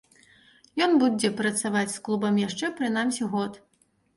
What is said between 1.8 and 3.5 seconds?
з клубам яшчэ прынамсі